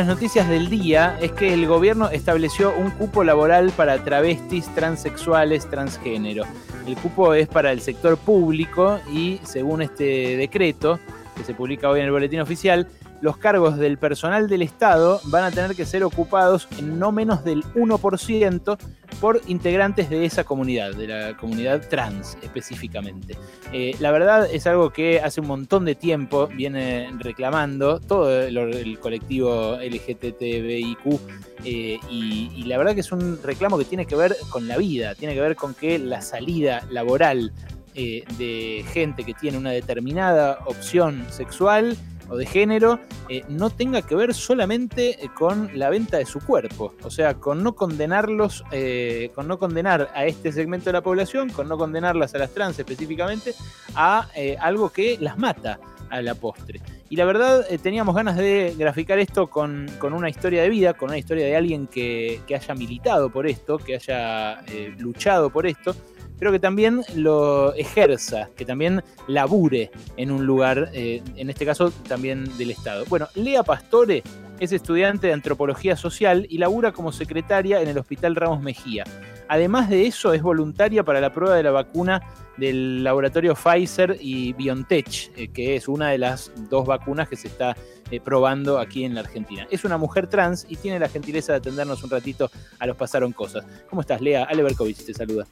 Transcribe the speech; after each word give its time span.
las 0.00 0.06
noticias 0.06 0.48
del 0.48 0.70
día 0.70 1.18
es 1.20 1.30
que 1.32 1.52
el 1.52 1.66
gobierno 1.66 2.08
estableció 2.08 2.74
un 2.74 2.90
cupo 2.90 3.22
laboral 3.22 3.70
para 3.70 4.02
travestis, 4.02 4.66
transexuales, 4.74 5.68
transgénero. 5.68 6.44
El 6.86 6.96
cupo 6.96 7.34
es 7.34 7.48
para 7.48 7.70
el 7.70 7.82
sector 7.82 8.16
público 8.16 8.98
y 9.12 9.40
según 9.42 9.82
este 9.82 10.38
decreto, 10.38 10.98
que 11.36 11.44
se 11.44 11.52
publica 11.52 11.90
hoy 11.90 12.00
en 12.00 12.06
el 12.06 12.12
boletín 12.12 12.40
oficial, 12.40 12.88
los 13.20 13.36
cargos 13.36 13.76
del 13.76 13.98
personal 13.98 14.48
del 14.48 14.62
Estado 14.62 15.20
van 15.24 15.44
a 15.44 15.50
tener 15.50 15.76
que 15.76 15.84
ser 15.84 16.02
ocupados 16.02 16.66
en 16.78 16.98
no 16.98 17.12
menos 17.12 17.44
del 17.44 17.62
1% 17.74 18.78
por 19.20 19.40
integrantes 19.46 20.08
de 20.08 20.24
esa 20.24 20.44
comunidad, 20.44 20.94
de 20.94 21.06
la 21.06 21.36
comunidad 21.36 21.86
trans 21.88 22.38
específicamente. 22.42 23.36
Eh, 23.72 23.94
la 24.00 24.10
verdad 24.10 24.48
es 24.50 24.66
algo 24.66 24.90
que 24.90 25.20
hace 25.20 25.40
un 25.40 25.46
montón 25.46 25.84
de 25.84 25.94
tiempo 25.94 26.46
viene 26.46 27.10
reclamando 27.18 28.00
todo 28.00 28.42
el, 28.42 28.98
colectivo 28.98 29.76
LGTBIQ 29.76 31.20
eh, 31.64 31.98
y, 32.10 32.64
la 32.64 32.78
verdad 32.78 32.94
que 32.94 33.00
es 33.00 33.12
un 33.12 33.40
reclamo 33.42 33.78
que 33.78 33.84
tiene 33.84 34.06
que 34.06 34.16
ver 34.16 34.36
con 34.50 34.68
la 34.68 34.76
vida, 34.76 35.14
tiene 35.14 35.34
que 35.34 35.40
ver 35.40 35.56
con 35.56 35.74
que 35.74 35.98
la 35.98 36.20
salida 36.20 36.86
laboral 36.90 37.52
eh, 37.94 38.24
de 38.38 38.84
gente 38.92 39.24
que 39.24 39.34
tiene 39.34 39.58
una 39.58 39.70
determinada 39.70 40.60
opción 40.66 41.26
sexual 41.30 41.96
o 42.30 42.36
de 42.36 42.46
género 42.46 43.00
eh, 43.28 43.42
no 43.48 43.70
tenga 43.70 44.02
que 44.02 44.14
ver 44.14 44.32
solamente 44.32 45.22
eh, 45.22 45.28
con 45.36 45.70
la 45.78 45.90
venta 45.90 46.16
de 46.16 46.24
su 46.24 46.40
cuerpo, 46.40 46.94
o 47.02 47.10
sea, 47.10 47.34
con 47.34 47.62
no 47.62 47.74
condenarlos, 47.74 48.64
eh, 48.70 49.30
con 49.34 49.48
no 49.48 49.58
condenar 49.58 50.10
a 50.14 50.24
este 50.24 50.52
segmento 50.52 50.86
de 50.86 50.92
la 50.92 51.02
población, 51.02 51.50
con 51.50 51.68
no 51.68 51.76
condenarlas 51.76 52.34
a 52.34 52.38
las 52.38 52.50
trans 52.54 52.78
específicamente, 52.78 53.54
a 53.94 54.28
algo 54.60 54.90
que 54.90 55.18
las 55.20 55.36
mata 55.36 55.80
a 56.08 56.22
la 56.22 56.34
postre. 56.34 56.80
Y 57.08 57.16
la 57.16 57.24
verdad, 57.24 57.66
teníamos 57.82 58.14
ganas 58.14 58.36
de 58.36 58.74
graficar 58.78 59.18
esto 59.18 59.48
con, 59.48 59.88
una 60.00 60.30
historia 60.30 60.62
de 60.62 60.68
vida, 60.68 60.94
con 60.94 61.10
una 61.10 61.18
historia 61.18 61.44
de 61.46 61.56
alguien 61.56 61.88
que, 61.88 62.40
que 62.46 62.54
haya 62.54 62.74
militado 62.74 63.30
por 63.30 63.46
esto, 63.46 63.78
que 63.78 63.96
haya 63.96 64.62
luchado 64.98 65.50
por 65.50 65.66
esto, 65.66 65.94
pero 66.40 66.50
que 66.50 66.58
también 66.58 67.02
lo 67.14 67.72
ejerza, 67.74 68.48
que 68.56 68.64
también 68.64 69.04
labure 69.28 69.92
en 70.16 70.32
un 70.32 70.46
lugar, 70.46 70.90
eh, 70.92 71.22
en 71.36 71.50
este 71.50 71.64
caso 71.64 71.92
también 72.08 72.56
del 72.56 72.70
Estado. 72.70 73.04
Bueno, 73.08 73.28
Lea 73.34 73.62
Pastore 73.62 74.24
es 74.58 74.72
estudiante 74.72 75.28
de 75.28 75.34
antropología 75.34 75.96
social 75.96 76.46
y 76.48 76.58
labura 76.58 76.92
como 76.92 77.12
secretaria 77.12 77.80
en 77.80 77.88
el 77.88 77.98
Hospital 77.98 78.34
Ramos 78.34 78.62
Mejía. 78.62 79.04
Además 79.48 79.90
de 79.90 80.06
eso, 80.06 80.32
es 80.32 80.42
voluntaria 80.42 81.04
para 81.04 81.20
la 81.20 81.32
prueba 81.32 81.56
de 81.56 81.62
la 81.62 81.72
vacuna 81.72 82.22
del 82.56 83.04
laboratorio 83.04 83.54
Pfizer 83.54 84.16
y 84.20 84.52
BioNTech, 84.54 85.32
eh, 85.36 85.48
que 85.48 85.76
es 85.76 85.88
una 85.88 86.10
de 86.10 86.18
las 86.18 86.52
dos 86.70 86.86
vacunas 86.86 87.28
que 87.28 87.36
se 87.36 87.48
está 87.48 87.76
eh, 88.10 88.20
probando 88.20 88.78
aquí 88.78 89.04
en 89.04 89.14
la 89.14 89.20
Argentina. 89.20 89.66
Es 89.70 89.84
una 89.84 89.98
mujer 89.98 90.26
trans 90.26 90.66
y 90.68 90.76
tiene 90.76 90.98
la 90.98 91.08
gentileza 91.08 91.52
de 91.52 91.58
atendernos 91.58 92.02
un 92.02 92.10
ratito 92.10 92.50
a 92.78 92.86
los 92.86 92.96
Pasaron 92.96 93.32
Cosas. 93.32 93.64
¿Cómo 93.88 94.02
estás, 94.02 94.20
Lea? 94.20 94.44
Ale 94.44 94.62
Berkovich 94.62 95.04
te 95.04 95.14
saluda. 95.14 95.46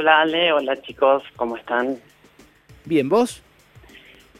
Hola 0.00 0.22
Ale, 0.22 0.50
hola 0.50 0.80
chicos, 0.80 1.22
¿cómo 1.36 1.58
están? 1.58 1.98
Bien, 2.86 3.06
¿vos? 3.06 3.42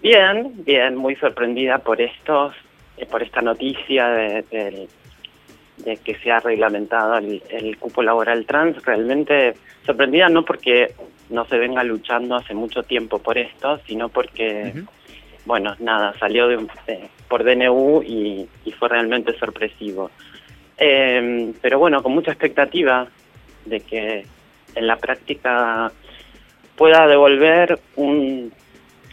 Bien, 0.00 0.54
bien, 0.64 0.96
muy 0.96 1.16
sorprendida 1.16 1.76
por 1.76 2.00
estos, 2.00 2.54
eh, 2.96 3.04
por 3.04 3.22
esta 3.22 3.42
noticia 3.42 4.08
de, 4.08 4.88
que 6.02 6.14
se 6.14 6.32
ha 6.32 6.40
reglamentado 6.40 7.18
el, 7.18 7.76
cupo 7.78 8.02
laboral 8.02 8.46
trans. 8.46 8.82
Realmente 8.86 9.52
sorprendida 9.84 10.30
no 10.30 10.46
porque 10.46 10.94
no 11.28 11.44
se 11.44 11.58
venga 11.58 11.84
luchando 11.84 12.36
hace 12.36 12.54
mucho 12.54 12.82
tiempo 12.82 13.18
por 13.18 13.36
esto, 13.36 13.80
sino 13.86 14.08
porque, 14.08 14.72
bueno, 15.44 15.76
nada, 15.78 16.14
salió 16.18 16.48
de, 16.48 16.66
por 17.28 17.44
DNU 17.44 18.02
y, 18.02 18.48
fue 18.78 18.88
realmente 18.88 19.38
sorpresivo. 19.38 20.10
Eh, 20.78 21.52
pero 21.60 21.78
bueno, 21.78 22.02
con 22.02 22.12
mucha 22.12 22.30
expectativa 22.30 23.06
de 23.66 23.80
que 23.80 24.24
en 24.74 24.86
la 24.86 24.96
práctica 24.96 25.92
pueda 26.76 27.06
devolver 27.06 27.78
un 27.96 28.52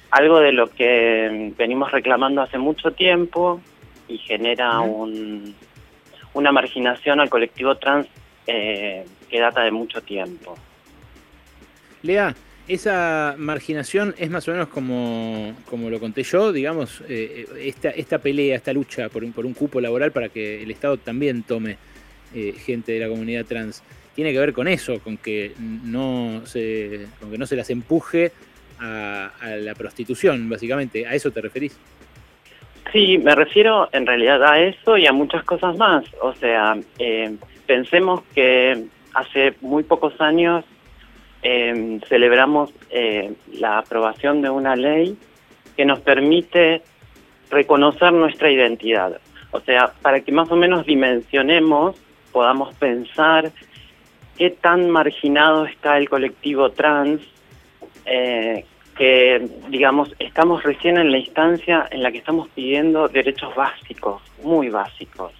algo 0.09 0.39
de 0.39 0.53
lo 0.53 0.69
que 0.69 1.53
venimos 1.57 1.91
reclamando 1.91 2.41
hace 2.41 2.57
mucho 2.57 2.91
tiempo 2.91 3.61
y 4.07 4.17
genera 4.19 4.79
un, 4.79 5.53
una 6.33 6.51
marginación 6.51 7.19
al 7.19 7.29
colectivo 7.29 7.75
trans 7.77 8.07
eh, 8.45 9.05
que 9.29 9.39
data 9.39 9.63
de 9.63 9.71
mucho 9.71 10.01
tiempo. 10.01 10.55
Lea, 12.03 12.33
esa 12.67 13.35
marginación 13.37 14.15
es 14.17 14.29
más 14.29 14.47
o 14.47 14.51
menos 14.51 14.67
como, 14.69 15.53
como 15.69 15.89
lo 15.89 15.99
conté 15.99 16.23
yo, 16.23 16.51
digamos, 16.51 17.01
eh, 17.09 17.45
esta, 17.59 17.89
esta 17.89 18.19
pelea, 18.19 18.55
esta 18.55 18.73
lucha 18.73 19.09
por 19.09 19.23
un, 19.23 19.33
por 19.33 19.45
un 19.45 19.53
cupo 19.53 19.81
laboral 19.81 20.11
para 20.11 20.29
que 20.29 20.63
el 20.63 20.71
Estado 20.71 20.97
también 20.97 21.43
tome 21.43 21.77
eh, 22.33 22.53
gente 22.53 22.91
de 22.93 22.99
la 22.99 23.07
comunidad 23.07 23.45
trans 23.45 23.83
tiene 24.17 24.33
que 24.33 24.39
ver 24.39 24.51
con 24.51 24.67
eso, 24.67 24.99
con 24.99 25.17
que 25.17 25.53
no 25.59 26.41
se, 26.43 27.05
con 27.19 27.29
que 27.29 27.37
no 27.37 27.45
se 27.45 27.55
las 27.55 27.69
empuje 27.69 28.31
a, 28.79 29.29
la 29.59 29.75
prostitución, 29.75 30.49
básicamente. 30.49 31.05
¿A 31.05 31.13
eso 31.13 31.29
te 31.29 31.39
referís? 31.39 31.79
Sí, 32.91 33.19
me 33.19 33.35
refiero 33.35 33.89
en 33.91 34.07
realidad 34.07 34.43
a 34.43 34.59
eso 34.59 34.97
y 34.97 35.05
a 35.05 35.13
muchas 35.13 35.43
cosas 35.43 35.77
más. 35.77 36.03
O 36.19 36.33
sea, 36.33 36.75
eh, 36.97 37.37
pensemos 37.67 38.23
que 38.33 38.85
hace 39.13 39.53
muy 39.61 39.83
pocos 39.83 40.19
años 40.19 40.65
eh, 41.43 41.99
celebramos 42.09 42.73
eh, 42.89 43.35
la 43.53 43.77
aprobación 43.77 44.41
de 44.41 44.49
una 44.49 44.75
ley 44.75 45.15
que 45.75 45.85
nos 45.85 45.99
permite 45.99 46.81
reconocer 47.51 48.13
nuestra 48.13 48.49
identidad. 48.49 49.21
O 49.51 49.59
sea, 49.59 49.93
para 50.01 50.21
que 50.21 50.31
más 50.31 50.49
o 50.49 50.55
menos 50.55 50.87
dimensionemos, 50.87 51.95
podamos 52.31 52.73
pensar 52.75 53.51
qué 54.37 54.51
tan 54.51 54.89
marginado 54.89 55.65
está 55.65 55.97
el 55.97 56.09
colectivo 56.09 56.71
trans, 56.71 57.21
eh, 58.05 58.65
que 58.95 59.47
digamos 59.69 60.13
estamos 60.19 60.63
recién 60.63 60.97
en 60.97 61.11
la 61.11 61.17
instancia 61.19 61.87
en 61.91 62.01
la 62.01 62.11
que 62.11 62.19
estamos 62.19 62.47
pidiendo 62.49 63.07
derechos 63.07 63.53
básicos, 63.55 64.21
muy 64.43 64.69
básicos, 64.69 65.33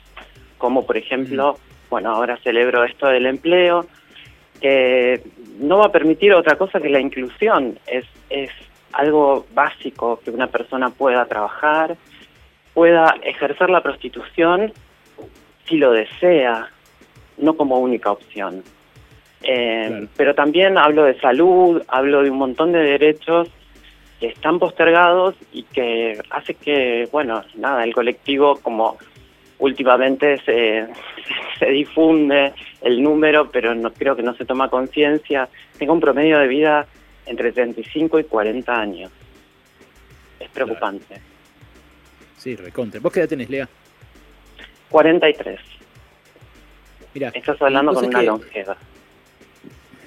como 0.58 0.86
por 0.86 0.98
ejemplo, 0.98 1.54
mm. 1.54 1.90
bueno, 1.90 2.12
ahora 2.12 2.38
celebro 2.38 2.84
esto 2.84 3.08
del 3.08 3.26
empleo, 3.26 3.86
que 4.62 5.22
no 5.60 5.78
va 5.78 5.86
a 5.86 5.92
permitir 5.92 6.34
otra 6.34 6.58
cosa 6.58 6.80
que 6.80 6.90
la 6.90 7.00
inclusión, 7.00 7.80
es, 7.88 8.06
es 8.30 8.52
algo 8.94 9.46
básico 9.54 10.20
que 10.24 10.32
una 10.32 10.48
persona 10.48 10.90
pueda 10.90 11.26
trabajar, 11.26 11.96
pueda 12.74 13.16
ejercer 13.24 13.70
la 13.70 13.82
prostitución 13.82 14.74
si 15.68 15.78
lo 15.78 15.92
desea, 15.92 16.70
no 17.38 17.56
como 17.56 17.80
única 17.80 18.12
opción. 18.12 18.64
Eh, 19.44 20.08
pero 20.16 20.34
también 20.34 20.78
hablo 20.78 21.04
de 21.04 21.20
salud, 21.20 21.82
hablo 21.88 22.24
de 22.24 22.30
un 22.30 22.38
montón 22.38 22.72
de 22.72 22.80
derechos 22.80 23.50
que 24.20 24.28
están 24.28 24.58
postergados 24.58 25.36
y 25.52 25.64
que 25.64 26.20
hace 26.32 26.56
que, 26.56 27.08
bueno, 27.12 27.44
nada, 27.56 27.84
el 27.84 27.94
colectivo 27.94 28.60
como 28.62 28.98
últimamente 29.60 30.40
se, 30.44 30.88
se 31.60 31.66
difunde 31.68 32.54
el 32.82 33.02
número, 33.02 33.50
pero 33.52 33.76
no 33.76 33.94
creo 33.94 34.16
que 34.16 34.24
no 34.24 34.36
se 34.36 34.46
toma 34.46 34.70
conciencia, 34.70 35.50
tenga 35.78 35.94
un 35.94 36.00
promedio 36.00 36.40
de 36.40 36.48
vida 36.48 36.88
entre 37.26 37.52
35 37.52 38.20
y 38.20 38.24
40 38.24 38.80
años. 38.80 39.12
Es 40.40 40.50
preocupante. 40.50 41.20
Sí, 42.38 42.56
recontra. 42.56 43.00
¿Vos 43.00 43.12
qué 43.12 43.22
edad 43.22 43.30
tenés, 43.30 43.50
Lea? 43.50 43.68
43. 44.90 45.60
Mira, 47.14 47.30
Estás 47.34 47.62
hablando 47.62 47.94
con 47.94 48.06
una 48.06 48.22
longeva. 48.22 48.78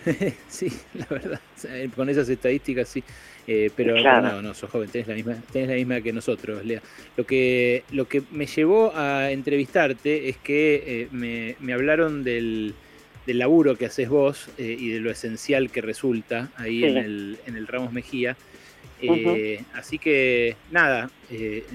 sí, 0.49 0.69
la 0.95 1.07
verdad, 1.07 1.41
con 1.95 2.09
esas 2.09 2.29
estadísticas 2.29 2.89
sí. 2.89 3.03
Eh, 3.47 3.71
pero 3.75 4.01
no, 4.01 4.43
no, 4.43 4.55
sos 4.55 4.71
joven, 4.71 4.89
tenés 4.91 5.09
la 5.09 5.15
misma, 5.15 5.35
tenés 5.53 5.69
la 5.71 5.75
misma 5.75 6.01
que 6.01 6.13
nosotros, 6.13 6.65
Lea. 6.65 6.81
Lo 7.17 7.27
que, 7.27 7.83
lo 7.91 8.07
que 8.07 8.23
me 8.31 8.47
llevó 8.47 8.93
a 8.95 9.33
entrevistarte 9.33 10.29
es 10.29 10.37
que 10.37 10.83
eh, 10.87 11.09
me, 11.11 11.57
me, 11.59 11.73
hablaron 11.73 12.23
del, 12.23 12.75
del, 13.27 13.39
laburo 13.39 13.77
que 13.77 13.87
haces 13.87 14.09
vos 14.09 14.51
eh, 14.57 14.77
y 14.79 14.91
de 14.91 15.01
lo 15.01 15.11
esencial 15.11 15.71
que 15.71 15.81
resulta 15.81 16.51
ahí 16.57 16.85
en, 16.85 16.97
el, 16.97 17.39
en 17.47 17.57
el 17.57 17.67
Ramos 17.67 17.93
Mejía. 17.93 18.37
Así 19.75 19.99
que 19.99 20.57
nada, 20.71 21.11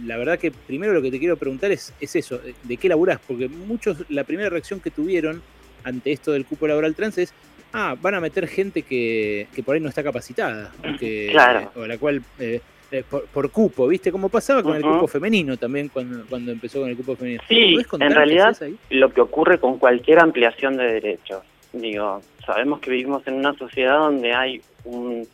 la 0.06 0.18
verdad 0.18 0.38
que 0.38 0.52
primero 0.52 0.94
lo 0.94 1.02
que 1.02 1.12
te 1.12 1.20
quiero 1.20 1.36
preguntar 1.36 1.72
es, 1.72 1.94
es 2.00 2.16
eso, 2.16 2.40
¿de 2.64 2.78
qué 2.78 2.88
laburás? 2.88 3.20
Porque 3.28 3.50
muchos, 3.50 3.98
la 4.10 4.24
primera 4.24 4.50
reacción 4.50 4.80
que 4.80 4.92
tuvieron 4.92 5.42
ante 5.84 6.12
esto 6.12 6.32
del 6.32 6.46
cupo 6.46 6.68
laboral 6.68 6.96
trans 6.96 7.18
es, 7.18 7.34
ah, 7.76 7.96
van 8.02 8.16
a 8.16 8.22
meter 8.22 8.48
gente 8.48 8.82
que, 8.82 9.48
que 9.54 9.62
por 9.64 9.76
ahí 9.76 9.82
no 9.82 9.90
está 9.90 10.04
capacitada, 10.04 10.72
que, 11.00 11.36
o 11.76 11.86
la 11.86 11.98
cual, 11.98 12.22
eh, 12.40 12.62
eh, 12.92 13.04
por, 13.04 13.52
cupo, 13.52 13.88
¿viste? 13.88 14.12
Como 14.12 14.30
pasaba 14.30 14.64
con 14.64 14.76
el 14.76 14.82
cupo 14.82 15.08
femenino 15.08 15.58
también 15.58 15.90
cuando, 15.90 16.26
cuando 16.28 16.52
empezó 16.52 16.82
con 16.82 16.90
el 16.90 16.96
cupo 16.96 17.16
femenino. 17.16 17.44
Sí, 17.48 17.76
en 18.00 18.12
realidad 18.12 18.56
lo 18.90 19.14
que 19.14 19.22
ocurre 19.22 19.60
con 19.60 19.78
cualquier 19.80 20.20
ampliación 20.20 20.78
de 20.78 20.86
derechos. 20.94 21.44
Digo, 21.74 22.22
sabemos 22.46 22.80
que 22.80 22.92
vivimos 22.92 23.28
en 23.28 23.36
una 23.36 23.54
sociedad 23.54 23.98
donde 23.98 24.34
hay 24.34 24.62
un 24.86 25.28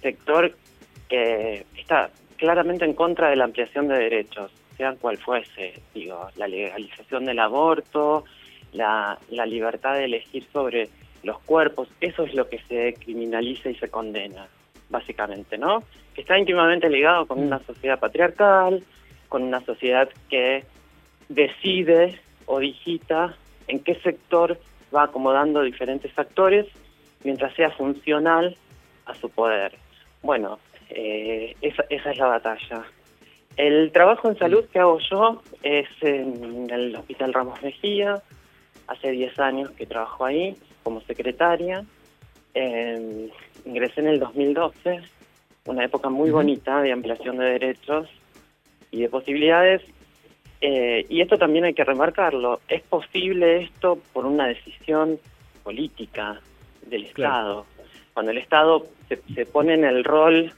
sector 0.00 0.52
que 1.08 1.64
está 1.76 2.10
claramente 2.36 2.84
en 2.84 2.94
contra 2.94 3.30
de 3.30 3.36
la 3.36 3.44
ampliación 3.44 3.88
de 3.88 3.98
derechos. 3.98 4.52
sea 4.76 4.92
cual 4.92 5.18
fuese, 5.18 5.74
digo, 5.94 6.28
la 6.36 6.46
legalización 6.46 7.24
del 7.24 7.40
aborto, 7.40 8.24
la, 8.72 9.18
la 9.30 9.46
libertad 9.46 9.94
de 9.94 10.04
elegir 10.04 10.46
sobre 10.52 10.88
los 11.28 11.38
cuerpos, 11.40 11.88
eso 12.00 12.24
es 12.24 12.34
lo 12.34 12.48
que 12.48 12.58
se 12.68 12.94
criminaliza 12.94 13.70
y 13.70 13.76
se 13.76 13.88
condena, 13.88 14.48
básicamente, 14.88 15.56
¿no? 15.56 15.84
Que 16.14 16.22
está 16.22 16.36
íntimamente 16.38 16.90
ligado 16.90 17.26
con 17.26 17.38
una 17.38 17.60
sociedad 17.60 18.00
patriarcal, 18.00 18.82
con 19.28 19.42
una 19.42 19.60
sociedad 19.60 20.08
que 20.28 20.64
decide 21.28 22.18
o 22.46 22.58
digita 22.58 23.36
en 23.68 23.80
qué 23.80 23.94
sector 23.96 24.58
va 24.94 25.04
acomodando 25.04 25.62
diferentes 25.62 26.18
actores 26.18 26.66
mientras 27.22 27.54
sea 27.54 27.70
funcional 27.70 28.56
a 29.04 29.14
su 29.14 29.28
poder. 29.28 29.76
Bueno, 30.22 30.58
eh, 30.88 31.54
esa, 31.60 31.84
esa 31.90 32.10
es 32.10 32.18
la 32.18 32.26
batalla. 32.26 32.84
El 33.56 33.92
trabajo 33.92 34.28
en 34.28 34.38
salud 34.38 34.64
que 34.72 34.78
hago 34.78 34.98
yo 35.10 35.42
es 35.62 35.88
en 36.00 36.70
el 36.70 36.96
Hospital 36.96 37.34
Ramos 37.34 37.62
Mejía. 37.62 38.22
Hace 38.86 39.10
10 39.10 39.38
años 39.40 39.70
que 39.72 39.84
trabajo 39.84 40.24
ahí 40.24 40.56
como 40.88 41.02
secretaria. 41.02 41.84
Eh, 42.54 43.28
ingresé 43.66 44.00
en 44.00 44.06
el 44.06 44.18
2012, 44.18 45.02
una 45.66 45.84
época 45.84 46.08
muy 46.08 46.30
bonita 46.30 46.80
de 46.80 46.92
ampliación 46.92 47.36
de 47.36 47.44
derechos 47.44 48.08
y 48.90 49.02
de 49.02 49.10
posibilidades. 49.10 49.82
Eh, 50.62 51.04
y 51.10 51.20
esto 51.20 51.36
también 51.36 51.66
hay 51.66 51.74
que 51.74 51.84
remarcarlo. 51.84 52.60
Es 52.68 52.80
posible 52.84 53.64
esto 53.64 53.98
por 54.14 54.24
una 54.24 54.46
decisión 54.46 55.18
política 55.62 56.40
del 56.86 57.04
Estado. 57.04 57.66
Cuando 58.14 58.32
el 58.32 58.38
Estado 58.38 58.86
se, 59.10 59.20
se 59.34 59.44
pone 59.44 59.74
en 59.74 59.84
el 59.84 60.04
rol 60.04 60.54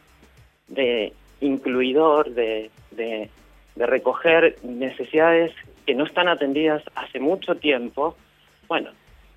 de 0.68 1.12
incluidor, 1.40 2.30
de, 2.30 2.70
de, 2.92 3.28
recoger 3.74 4.58
necesidades 4.62 5.50
que 5.86 5.96
no 5.96 6.04
están 6.04 6.28
atendidas 6.28 6.84
hace 6.94 7.18
mucho 7.18 7.56
tiempo, 7.56 8.16
bueno, 8.68 8.90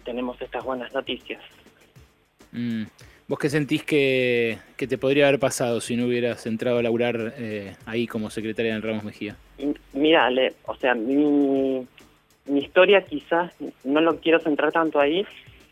tenemos 0.04 0.42
estas 0.42 0.64
buenas 0.64 0.94
noticias. 0.94 1.42
Mm. 2.52 2.84
¿Vos 3.28 3.40
qué 3.40 3.50
sentís 3.50 3.84
que, 3.84 4.58
que, 4.76 4.86
te 4.86 4.98
podría 4.98 5.28
haber 5.28 5.40
pasado 5.40 5.80
si 5.80 5.96
no 5.96 6.06
hubieras 6.06 6.46
entrado 6.46 6.80
a 6.80 6.84
laburar 6.84 7.34
eh, 7.38 7.76
ahí 7.86 8.06
como 8.06 8.30
secretaria 8.30 8.76
en 8.76 8.82
Ramos 8.82 9.06
Mejía? 9.06 9.38
Mira, 9.94 10.26
Ale, 10.26 10.54
o 10.66 10.76
sea, 10.76 10.94
mi, 10.94 11.88
mi 12.46 12.60
historia 12.60 13.06
quizás 13.06 13.54
no 13.86 14.02
lo 14.02 14.20
quiero 14.20 14.40
centrar 14.40 14.72
tanto 14.74 15.00
ahí, 15.00 15.26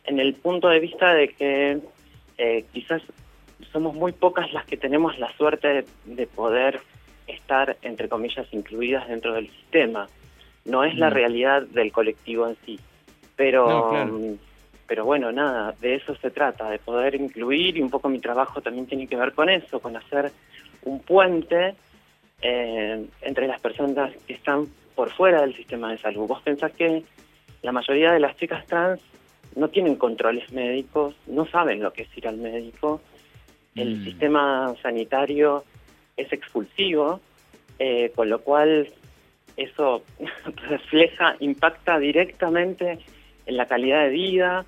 en 0.05 0.19
el 0.19 0.33
punto 0.33 0.69
de 0.69 0.79
vista 0.79 1.13
de 1.13 1.27
que 1.27 1.79
eh, 2.37 2.65
quizás 2.73 3.01
somos 3.71 3.95
muy 3.95 4.11
pocas 4.13 4.51
las 4.53 4.65
que 4.65 4.77
tenemos 4.77 5.19
la 5.19 5.31
suerte 5.33 5.85
de, 6.05 6.27
poder 6.27 6.79
estar, 7.27 7.77
entre 7.81 8.09
comillas, 8.09 8.47
incluidas 8.51 9.07
dentro 9.07 9.33
del 9.33 9.49
sistema. 9.49 10.07
No 10.65 10.83
es 10.83 10.95
la 10.97 11.09
mm. 11.09 11.13
realidad 11.13 11.61
del 11.63 11.91
colectivo 11.91 12.47
en 12.47 12.55
sí, 12.65 12.79
pero, 13.41 13.91
mm, 14.05 14.37
pero 14.85 15.03
bueno, 15.03 15.31
nada, 15.31 15.73
de 15.81 15.95
eso 15.95 16.15
se 16.15 16.29
trata, 16.29 16.69
de 16.69 16.77
poder 16.77 17.15
incluir 17.15 17.75
y 17.75 17.81
un 17.81 17.89
poco 17.89 18.07
mi 18.07 18.19
trabajo 18.19 18.61
también 18.61 18.85
tiene 18.85 19.07
que 19.07 19.15
ver 19.15 19.33
con 19.33 19.49
eso, 19.49 19.79
con 19.79 19.97
hacer 19.97 20.31
un 20.83 20.99
puente 20.99 21.73
eh, 22.39 23.03
entre 23.23 23.47
las 23.47 23.59
personas 23.59 24.13
que 24.27 24.33
están 24.33 24.67
por 24.93 25.09
fuera 25.09 25.41
del 25.41 25.55
sistema 25.55 25.89
de 25.89 25.97
salud. 25.97 26.27
Vos 26.27 26.43
pensás 26.43 26.71
que 26.73 27.03
la 27.63 27.71
mayoría 27.71 28.11
de 28.11 28.19
las 28.19 28.37
chicas 28.37 28.63
trans 28.67 29.01
no 29.55 29.69
tienen 29.69 29.95
controles 29.95 30.51
médicos, 30.51 31.15
no 31.25 31.47
saben 31.47 31.81
lo 31.81 31.91
que 31.91 32.03
es 32.03 32.15
ir 32.15 32.27
al 32.27 32.37
médico, 32.37 33.01
el 33.73 34.01
mm. 34.01 34.03
sistema 34.03 34.75
sanitario 34.83 35.63
es 36.15 36.31
expulsivo, 36.31 37.19
eh, 37.79 38.11
con 38.13 38.29
lo 38.29 38.41
cual 38.41 38.87
eso 39.57 40.03
refleja, 40.69 41.37
impacta 41.39 41.97
directamente 41.97 42.99
en 43.45 43.57
la 43.57 43.65
calidad 43.65 44.03
de 44.03 44.09
vida, 44.09 44.65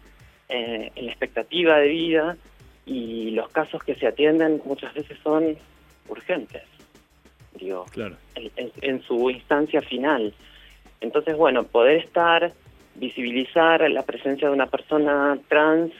eh, 0.49 0.91
en 0.95 1.05
la 1.05 1.11
expectativa 1.11 1.77
de 1.77 1.87
vida 1.87 2.37
y 2.85 3.31
los 3.31 3.49
casos 3.49 3.83
que 3.83 3.95
se 3.95 4.07
atienden 4.07 4.61
muchas 4.65 4.93
veces 4.93 5.17
son 5.23 5.57
urgentes, 6.09 6.63
digo, 7.55 7.85
en, 8.35 9.01
su 9.03 9.29
instancia 9.29 9.81
final. 9.81 10.33
Entonces, 10.99 11.37
bueno, 11.37 11.63
poder 11.63 11.97
estar, 11.97 12.51
visibilizar 12.95 13.89
la 13.89 14.03
presencia 14.03 14.47
de 14.47 14.53
una 14.53 14.67
persona 14.67 15.37
trans 15.47 15.91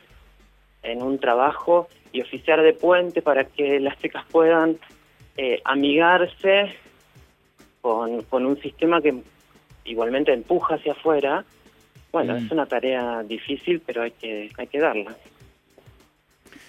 en 0.83 1.01
un 1.01 1.19
trabajo 1.19 1.87
y 2.11 2.21
oficiar 2.21 2.61
de 2.61 2.73
puente 2.73 3.21
para 3.21 3.45
que 3.45 3.79
las 3.79 3.97
chicas 3.99 4.25
puedan 4.29 4.77
eh, 5.37 5.61
amigarse 5.63 6.75
con, 7.81 8.23
con, 8.23 8.45
un 8.45 8.59
sistema 8.61 9.01
que 9.01 9.23
igualmente 9.85 10.33
empuja 10.33 10.75
hacia 10.75 10.91
afuera. 10.91 11.45
Bueno, 12.13 12.37
es 12.37 12.43
mm. 12.43 12.53
una 12.53 12.65
tarea 12.65 13.23
difícil, 13.23 13.81
pero 13.85 14.03
hay 14.03 14.11
que, 14.11 14.49
hay 14.57 14.67
que 14.67 14.79
darla. 14.79 15.17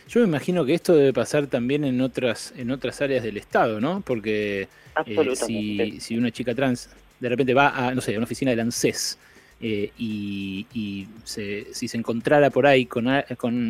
Yo 0.09 0.21
me 0.21 0.27
imagino 0.27 0.65
que 0.65 0.75
esto 0.75 0.95
debe 0.95 1.13
pasar 1.13 1.47
también 1.47 1.85
en 1.85 2.01
otras, 2.01 2.53
en 2.57 2.71
otras 2.73 3.01
áreas 3.01 3.23
del 3.23 3.37
Estado, 3.37 3.81
¿no? 3.81 4.03
Porque 4.05 4.69
eh, 5.07 5.37
si, 5.37 6.01
si 6.01 6.19
una 6.19 6.31
chica 6.31 6.55
trans 6.55 6.91
de 7.21 7.29
repente 7.29 7.55
va 7.55 7.69
a, 7.69 7.95
no 7.95 8.01
sé, 8.01 8.15
a 8.15 8.19
una 8.19 8.25
oficina 8.25 8.51
del 8.51 8.61
ANSES 8.61 9.19
eh, 9.61 9.91
y, 9.99 11.07
si 11.25 11.89
se 11.89 11.97
encontrara 11.97 12.51
por 12.51 12.67
ahí 12.67 12.87
con, 12.87 13.07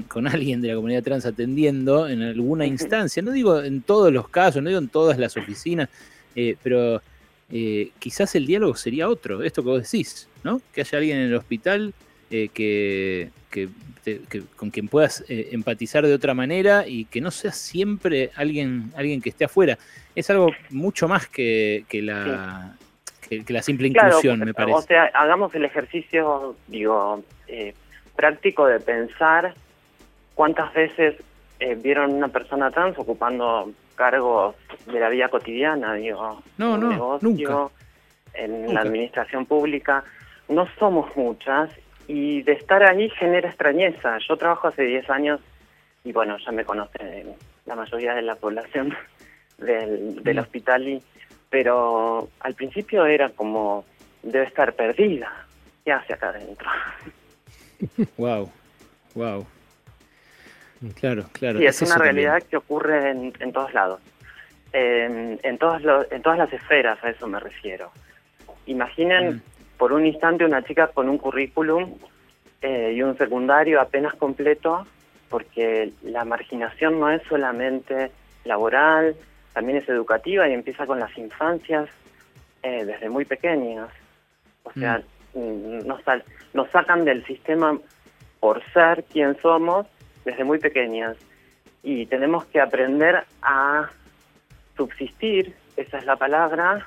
con, 0.09 0.26
alguien 0.26 0.61
de 0.61 0.69
la 0.69 0.75
comunidad 0.75 1.03
trans 1.03 1.26
atendiendo 1.26 2.09
en 2.09 2.23
alguna 2.23 2.67
instancia, 2.67 3.23
no 3.23 3.31
digo 3.31 3.62
en 3.62 3.82
todos 3.82 4.12
los 4.12 4.29
casos, 4.29 4.62
no 4.62 4.71
digo 4.71 4.81
en 4.81 4.88
todas 4.88 5.19
las 5.19 5.37
oficinas, 5.37 5.88
eh, 6.35 6.56
pero 6.62 7.00
eh, 7.50 7.91
quizás 7.99 8.35
el 8.35 8.46
diálogo 8.46 8.75
sería 8.75 9.08
otro, 9.08 9.43
esto 9.43 9.62
que 9.62 9.69
vos 9.69 9.82
decís, 9.82 10.29
¿no? 10.43 10.61
Que 10.73 10.81
haya 10.82 10.99
alguien 10.99 11.19
en 11.19 11.29
el 11.29 11.35
hospital 11.35 11.94
que, 12.31 13.31
con 14.56 14.70
quien 14.70 14.88
puedas 14.88 15.25
empatizar 15.29 16.05
de 16.05 16.12
otra 16.12 16.35
manera 16.35 16.85
y 16.85 17.05
que 17.05 17.20
no 17.20 17.31
sea 17.31 17.52
siempre 17.52 18.31
alguien, 18.35 18.93
alguien 18.96 19.23
que 19.23 19.29
esté 19.29 19.44
afuera. 19.44 19.79
Es 20.17 20.31
algo 20.31 20.50
mucho 20.70 21.06
más 21.06 21.29
que, 21.29 21.85
la, 21.93 22.76
que, 23.29 23.44
la 23.49 23.62
simple 23.62 23.88
inclusión, 23.88 24.40
me 24.40 24.52
parece. 24.52 24.76
O 24.76 24.82
sea, 24.82 25.05
hagamos 25.14 25.55
el 25.55 25.64
ejercicio, 25.64 26.56
digo, 26.67 27.23
eh, 27.47 27.75
práctico 28.17 28.67
de 28.67 28.81
pensar 28.81 29.55
cuántas 30.35 30.73
veces 30.75 31.17
eh, 31.61 31.75
vieron 31.75 32.12
una 32.12 32.29
persona 32.29 32.71
trans 32.71 32.99
ocupando 32.99 33.71
cargos 33.95 34.56
de 34.87 35.01
la 35.01 35.09
vida 35.09 35.29
cotidiana, 35.29 35.95
digo, 35.95 36.43
no, 36.59 36.75
en 36.75 36.81
no, 36.81 37.19
nunca. 37.21 37.69
en 38.35 38.75
la 38.75 38.81
administración 38.81 39.47
pública. 39.47 40.05
No 40.49 40.67
somos 40.79 41.17
muchas 41.17 41.71
y 42.06 42.43
de 42.43 42.52
estar 42.52 42.83
ahí 42.83 43.09
genera 43.11 43.49
extrañeza. 43.49 44.19
Yo 44.28 44.37
trabajo 44.37 44.69
hace 44.69 44.83
10 44.83 45.09
años 45.11 45.40
y 46.02 46.12
bueno, 46.12 46.37
ya 46.45 46.52
me 46.52 46.64
conocen 46.64 47.35
la 47.67 47.76
mayoría 47.76 48.14
de 48.14 48.23
la 48.23 48.35
población 48.35 48.95
del, 49.59 50.23
del 50.23 50.37
mm. 50.37 50.40
hospital 50.40 50.88
y 50.88 51.02
pero 51.55 52.31
al 52.40 52.55
principio 52.55 53.07
era 53.07 53.31
como, 53.31 53.85
debe 54.25 54.45
estar 54.45 54.75
perdida, 54.75 55.47
¿qué 55.85 55.93
hace 55.93 56.14
acá 56.14 56.31
adentro? 56.31 56.69
Wow, 58.17 58.50
wow. 59.14 59.47
Claro, 60.93 61.25
claro. 61.33 61.59
Sí, 61.59 61.67
es, 61.67 61.83
una 61.83 61.97
realidad 61.97 62.43
que 62.43 62.57
ocurre 62.57 63.11
en, 63.11 63.33
en 63.41 63.53
todos 63.53 63.73
lados. 63.73 64.00
En, 64.73 65.38
en, 65.43 65.59
todos 65.59 65.83
en 66.11 66.23
todas 66.23 66.38
las 66.38 66.53
esferas, 66.53 67.03
a 67.03 67.11
eso 67.11 67.26
me 67.26 67.38
refiero. 67.38 67.91
Imaginen 68.67 69.37
mm. 69.37 69.43
por 69.79 69.93
un 69.93 70.05
instante 70.05 70.45
una 70.45 70.62
chica 70.64 70.88
con 70.88 71.09
un 71.09 71.19
currículum 71.19 71.95
eh, 72.61 72.93
y 72.97 73.03
un 73.03 73.17
secundario 73.17 73.81
apenas 73.81 74.14
completo, 74.14 74.87
porque 75.29 75.93
la 76.03 76.25
marginación 76.25 76.99
no 76.99 77.11
es 77.11 77.23
solamente 77.29 78.11
laboral, 78.45 79.14
también 79.53 79.79
es 79.79 79.88
educativa 79.88 80.49
y 80.49 80.53
empieza 80.53 80.87
con 80.87 80.99
las 80.99 81.17
infancias 81.17 81.88
eh, 82.62 82.85
desde 82.85 83.09
muy 83.09 83.25
pequeñas. 83.25 83.88
O 84.64 84.73
sea, 84.73 85.03
mm. 85.35 85.38
mm 85.38 85.87
nos, 85.87 86.00
nos 86.53 86.71
sacan 86.71 87.05
del 87.05 87.25
sistema 87.26 87.79
por 88.41 88.62
ser 88.73 89.05
quien 89.05 89.37
somos 89.41 89.87
desde 90.25 90.45
muy 90.45 90.59
pequeñas. 90.59 91.16
Y 91.83 92.07
tenemos 92.07 92.45
que 92.47 92.61
aprender 92.61 93.25
a 93.43 93.90
subsistir, 94.76 95.54
esa 95.76 95.99
es 95.99 96.07
la 96.07 96.16
palabra, 96.16 96.87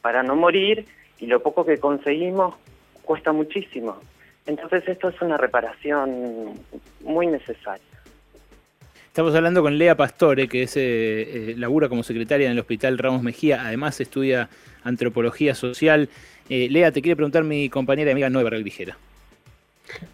para 0.00 0.22
no 0.22 0.36
morir 0.36 0.86
y 1.18 1.26
lo 1.26 1.42
poco 1.42 1.64
que 1.64 1.78
conseguimos 1.78 2.54
cuesta 3.02 3.32
muchísimo. 3.32 3.98
Entonces 4.46 4.86
esto 4.88 5.08
es 5.08 5.20
una 5.20 5.36
reparación 5.36 6.54
muy 7.04 7.26
necesaria. 7.26 7.84
Estamos 9.06 9.34
hablando 9.34 9.62
con 9.62 9.76
Lea 9.76 9.96
Pastore, 9.96 10.46
que 10.46 10.62
es, 10.62 10.76
eh, 10.76 10.80
eh, 11.50 11.54
labura 11.56 11.88
como 11.88 12.04
secretaria 12.04 12.46
en 12.46 12.52
el 12.52 12.60
Hospital 12.60 12.96
Ramos 12.96 13.22
Mejía, 13.22 13.66
además 13.66 14.00
estudia 14.00 14.48
antropología 14.84 15.54
social. 15.54 16.08
Eh, 16.48 16.68
Lea, 16.70 16.92
te 16.92 17.02
quiere 17.02 17.16
preguntar 17.16 17.42
mi 17.42 17.68
compañera 17.68 18.10
y 18.10 18.12
amiga 18.12 18.30
Noé 18.30 18.44
Barral 18.44 18.64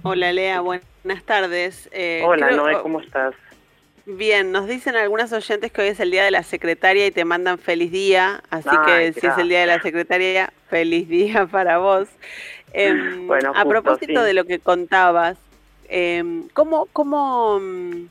Hola 0.03 0.33
Lea, 0.33 0.61
buenas 0.61 1.23
tardes. 1.25 1.89
Hola 2.25 2.51
Noé, 2.51 2.81
¿cómo 2.83 3.01
estás? 3.01 3.35
Bien, 4.09 4.53
nos 4.53 4.69
dicen 4.69 4.95
algunas 4.95 5.33
oyentes 5.33 5.73
que 5.73 5.83
hoy 5.83 5.89
es 5.89 5.99
el 5.99 6.13
día 6.13 6.25
de 6.25 6.31
la 6.31 6.45
secretaria 6.45 7.09
y 7.09 7.11
te 7.11 7.25
mandan 7.25 7.59
feliz 7.59 7.91
día, 7.91 8.41
así 8.51 8.71
que 8.87 9.13
si 9.13 9.27
es 9.27 9.37
el 9.37 9.49
día 9.49 9.59
de 9.63 9.67
la 9.67 9.83
secretaria, 9.83 10.53
feliz 10.71 11.09
día 11.09 11.47
para 11.51 11.79
vos. 11.79 12.07
Em, 12.73 13.27
bueno, 13.27 13.53
a 13.53 13.65
propósito 13.65 14.23
de 14.23 14.33
lo 14.33 14.45
que 14.45 14.61
contabas, 14.61 15.37
em, 15.89 16.47
¿cómo, 16.51 16.87
cómo 16.93 17.59
mm, 17.59 18.07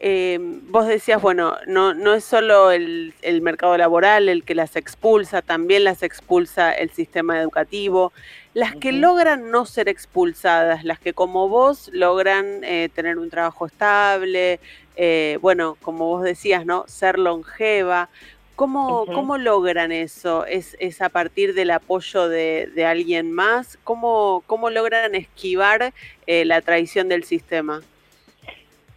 em, 0.00 0.60
vos 0.70 0.86
decías, 0.86 1.22
bueno, 1.22 1.56
no, 1.66 1.94
no 1.94 2.12
es 2.12 2.22
solo 2.22 2.70
el, 2.70 3.14
el, 3.22 3.40
mercado 3.40 3.74
laboral 3.78 4.28
el 4.28 4.44
que 4.44 4.54
las 4.54 4.76
expulsa, 4.76 5.40
también 5.40 5.84
las 5.84 6.02
expulsa 6.02 6.72
el 6.72 6.90
sistema 6.90 7.40
educativo, 7.40 8.12
las 8.56 8.74
que 8.74 8.90
logran 8.90 9.50
no 9.50 9.66
ser 9.66 9.86
expulsadas, 9.86 10.82
las 10.82 10.98
que 10.98 11.12
como 11.12 11.46
vos 11.46 11.90
logran 11.92 12.64
eh, 12.64 12.88
tener 12.94 13.18
un 13.18 13.28
trabajo 13.28 13.66
estable, 13.66 14.60
eh, 14.96 15.38
bueno, 15.42 15.76
como 15.82 16.06
vos 16.06 16.22
decías, 16.22 16.64
¿no? 16.64 16.84
Ser 16.88 17.18
longeva. 17.18 18.08
¿Cómo, 18.54 19.04
¿cómo 19.12 19.36
logran 19.36 19.92
eso? 19.92 20.46
¿Es, 20.46 20.74
¿Es, 20.80 21.02
a 21.02 21.10
partir 21.10 21.52
del 21.52 21.70
apoyo 21.70 22.30
de, 22.30 22.70
de 22.74 22.86
alguien 22.86 23.30
más? 23.30 23.78
¿Cómo, 23.84 24.42
¿Cómo, 24.46 24.70
logran 24.70 25.14
esquivar 25.14 25.92
eh, 26.26 26.46
la 26.46 26.62
traición 26.62 27.10
del 27.10 27.24
sistema? 27.24 27.82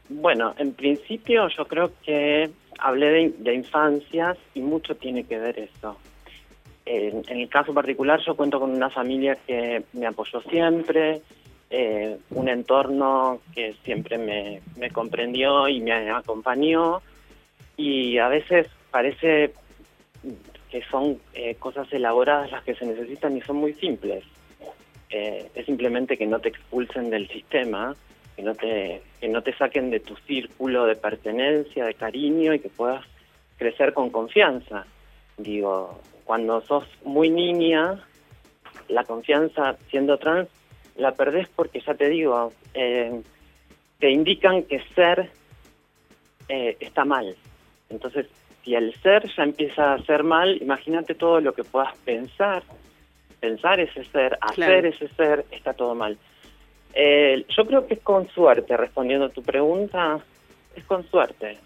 Bueno, 0.08 0.56
en 0.58 0.72
principio 0.72 1.50
yo 1.50 1.68
creo 1.68 1.92
que 2.06 2.50
hablé 2.78 3.08
de, 3.08 3.34
de 3.40 3.56
infancias 3.56 4.38
y 4.54 4.62
mucho 4.62 4.96
tiene 4.96 5.26
que 5.26 5.38
ver 5.38 5.60
eso. 5.60 5.98
En, 6.92 7.24
el 7.30 7.48
caso 7.50 7.72
particular 7.72 8.20
yo 8.26 8.36
cuento 8.36 8.60
con 8.60 8.72
una 8.72 8.90
familia 8.90 9.38
que 9.46 9.84
me 9.94 10.08
apoyó 10.08 10.42
siempre, 10.42 11.22
eh, 11.70 12.18
un 12.32 12.50
entorno 12.50 13.42
que 13.54 13.76
siempre 13.84 14.18
me, 14.18 14.62
me, 14.76 14.90
comprendió 14.90 15.68
y 15.68 15.82
me 15.82 16.10
acompañó 16.10 17.04
y 17.78 18.18
a 18.18 18.28
veces 18.28 18.66
parece 18.90 19.54
que 20.72 20.82
son 20.90 21.20
eh, 21.36 21.54
cosas 21.60 21.88
elaboradas 21.94 22.52
las 22.52 22.64
que 22.64 22.74
se 22.74 22.88
necesitan 22.88 23.38
y 23.38 23.42
son 23.42 23.58
muy 23.58 23.74
simples. 23.76 24.24
Eh, 25.12 25.48
es 25.54 25.68
simplemente 25.68 26.18
que 26.18 26.26
no 26.26 26.40
te 26.40 26.50
expulsen 26.50 27.12
del 27.12 27.28
sistema, 27.28 27.96
que 28.36 28.42
no 28.42 28.56
te 28.56 29.04
que 29.20 29.28
no 29.28 29.44
te 29.44 29.56
saquen 29.56 29.92
de 29.92 30.00
tu 30.00 30.16
círculo 30.26 30.88
de 30.88 30.96
pertenencia, 30.96 31.86
de 31.86 31.94
cariño 31.94 32.52
y 32.52 32.60
que 32.60 32.70
puedas 32.70 33.06
crecer 33.58 33.94
con 33.94 34.10
confianza. 34.10 34.88
Digo, 35.40 35.98
cuando 36.26 36.62
sos 36.62 36.84
muy 37.06 37.30
niña, 37.30 37.98
la 38.90 39.06
confianza 39.06 39.78
siendo 39.90 40.18
trans 40.18 40.50
la 40.98 41.14
perdés 41.14 41.48
porque 41.56 41.80
ya 41.80 41.94
te 41.94 42.10
digo, 42.10 42.52
eh, 42.74 43.22
te 44.00 44.12
indican 44.12 44.64
que 44.64 44.82
ser 44.96 45.32
eh, 46.50 46.76
está 46.82 47.06
mal. 47.06 47.36
Entonces, 47.90 48.28
si 48.64 48.76
el 48.76 48.94
ser 49.02 49.34
ya 49.34 49.44
empieza 49.44 49.94
a 49.94 50.04
ser 50.04 50.24
mal, 50.24 50.62
imagínate 50.62 51.16
todo 51.16 51.40
lo 51.40 51.54
que 51.54 51.64
puedas 51.64 51.96
pensar. 52.00 52.64
Pensar 53.40 53.80
ese 53.80 54.04
ser, 54.04 54.38
hacer 54.42 54.88
ese 54.88 55.08
ser, 55.16 55.46
está 55.52 55.74
todo 55.74 55.96
mal. 55.96 56.18
Eh, 56.94 57.46
yo 57.56 57.66
creo 57.66 57.88
que 57.88 57.94
es 57.94 58.02
con 58.02 58.28
suerte, 58.28 58.76
respondiendo 58.76 59.28
a 59.28 59.30
tu 59.30 59.42
pregunta, 59.42 60.20
es 60.76 60.84
con 60.84 61.10
suerte. 61.10 61.58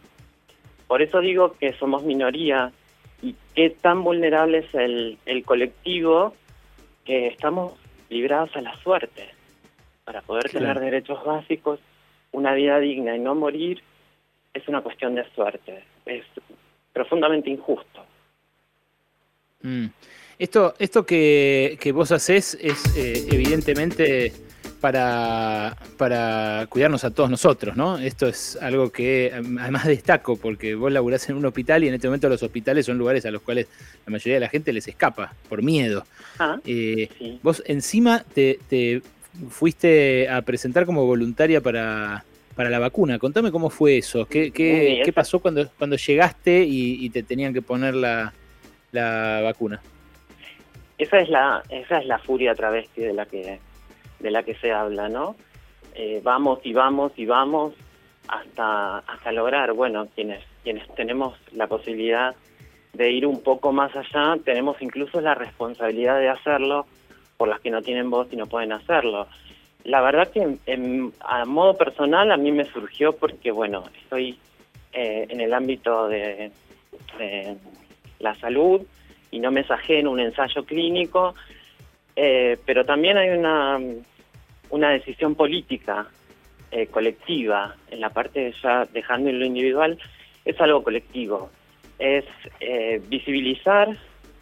Por 0.85 1.01
eso 1.01 1.21
digo 1.21 1.53
que 1.53 1.73
somos 1.73 2.03
minoría 2.03 2.71
y 3.23 3.35
qué 3.55 3.69
tan 3.69 4.03
vulnerable 4.03 4.59
es 4.59 4.73
el, 4.75 5.17
el 5.25 5.43
colectivo 5.45 6.35
que 7.05 7.27
estamos 7.27 7.73
librados 8.09 8.55
a 8.55 8.61
la 8.61 8.77
suerte. 8.81 9.29
Para 10.03 10.21
poder 10.21 10.51
tener 10.51 10.79
derechos 10.79 11.23
básicos, 11.23 11.79
una 12.33 12.53
vida 12.53 12.79
digna 12.79 13.15
y 13.15 13.19
no 13.19 13.33
morir, 13.33 13.81
es 14.53 14.67
una 14.67 14.81
cuestión 14.81 15.15
de 15.15 15.23
suerte. 15.33 15.85
Es 16.05 16.25
profundamente 16.91 17.49
injusto. 17.49 18.05
Mm. 19.61 19.85
Esto, 20.37 20.73
esto 20.77 21.05
que, 21.05 21.77
que 21.79 21.93
vos 21.93 22.11
haces 22.11 22.57
es 22.59 22.97
eh, 22.97 23.27
evidentemente 23.31 24.33
para, 24.83 25.77
para 25.97 26.65
cuidarnos 26.67 27.05
a 27.05 27.11
todos 27.11 27.29
nosotros, 27.29 27.77
¿no? 27.77 27.97
Esto 27.97 28.27
es 28.27 28.57
algo 28.61 28.91
que 28.91 29.31
además 29.33 29.87
destaco 29.87 30.35
porque 30.35 30.75
vos 30.75 30.91
laburás 30.91 31.29
en 31.29 31.37
un 31.37 31.45
hospital 31.45 31.85
y 31.85 31.87
en 31.87 31.93
este 31.93 32.09
momento 32.09 32.27
los 32.27 32.43
hospitales 32.43 32.85
son 32.85 32.97
lugares 32.97 33.25
a 33.25 33.31
los 33.31 33.41
cuales 33.43 33.69
la 34.05 34.11
mayoría 34.11 34.33
de 34.33 34.39
la 34.41 34.49
gente 34.49 34.73
les 34.73 34.85
escapa 34.85 35.33
por 35.47 35.63
miedo. 35.63 36.03
Ah, 36.37 36.57
eh, 36.65 37.07
vos 37.41 37.63
encima 37.65 38.25
te, 38.33 38.59
te, 38.67 39.01
fuiste 39.49 40.27
a 40.27 40.41
presentar 40.41 40.85
como 40.85 41.05
voluntaria 41.05 41.61
para, 41.61 42.25
para 42.53 42.69
la 42.69 42.79
vacuna. 42.79 43.17
Contame 43.19 43.53
cómo 43.53 43.69
fue 43.69 43.99
eso. 43.99 44.25
¿Qué, 44.25 44.51
qué, 44.51 45.01
qué 45.05 45.13
pasó 45.13 45.39
cuando, 45.39 45.65
cuando 45.77 45.95
llegaste 45.95 46.61
y, 46.65 47.05
y 47.05 47.09
te 47.09 47.23
tenían 47.23 47.53
que 47.53 47.61
poner 47.61 47.95
la, 47.95 48.33
la 48.91 49.39
vacuna? 49.45 49.81
Esa 50.97 51.19
es 51.19 51.29
la, 51.29 51.63
esa 51.69 51.99
es 51.99 52.05
la 52.05 52.19
furia 52.19 52.53
travesti 52.53 52.99
de 52.99 53.13
la 53.13 53.25
que 53.25 53.59
de 54.23 54.31
la 54.31 54.41
que 54.41 54.55
se 54.55 54.71
habla, 54.71 55.09
¿no? 55.09 55.35
Eh, 55.93 56.21
vamos 56.23 56.59
y 56.63 56.73
vamos 56.73 57.11
y 57.17 57.25
vamos 57.27 57.73
hasta, 58.27 58.99
hasta 58.99 59.31
lograr, 59.31 59.73
bueno, 59.73 60.07
quienes, 60.15 60.43
quienes 60.63 60.87
tenemos 60.95 61.37
la 61.51 61.67
posibilidad 61.67 62.35
de 62.93 63.11
ir 63.11 63.27
un 63.27 63.43
poco 63.43 63.71
más 63.71 63.95
allá, 63.95 64.37
tenemos 64.43 64.81
incluso 64.81 65.19
la 65.19 65.35
responsabilidad 65.35 66.19
de 66.19 66.29
hacerlo 66.29 66.85
por 67.37 67.49
las 67.49 67.59
que 67.59 67.69
no 67.69 67.81
tienen 67.81 68.09
voz 68.09 68.27
y 68.31 68.37
no 68.37 68.47
pueden 68.47 68.71
hacerlo. 68.71 69.27
La 69.83 70.01
verdad 70.01 70.31
que 70.31 70.57
a 71.19 71.45
modo 71.45 71.77
personal 71.77 72.31
a 72.31 72.37
mí 72.37 72.51
me 72.51 72.65
surgió 72.65 73.13
porque, 73.13 73.51
bueno, 73.51 73.83
estoy 74.03 74.39
eh, 74.93 75.25
en 75.27 75.41
el 75.41 75.53
ámbito 75.53 76.07
de, 76.07 76.51
de, 77.17 77.57
la 78.19 78.35
salud 78.35 78.81
y 79.31 79.39
no 79.39 79.51
me 79.51 79.65
sajé 79.65 79.99
en 79.99 80.07
un 80.07 80.21
ensayo 80.21 80.63
clínico, 80.63 81.35
eh, 82.15 82.57
pero 82.65 82.85
también 82.85 83.17
hay 83.17 83.29
una 83.29 83.79
una 84.73 84.89
decisión 84.89 85.35
política 85.35 86.07
eh, 86.71 86.87
colectiva, 86.87 87.75
en 87.91 88.01
la 88.01 88.09
parte 88.09 88.51
ya 88.63 88.85
dejando 88.91 89.29
en 89.29 89.39
lo 89.39 89.45
individual, 89.45 89.99
es 90.43 90.59
algo 90.59 90.81
colectivo. 90.81 91.51
Es 91.99 92.25
eh, 92.59 92.99
visibilizar 93.07 93.95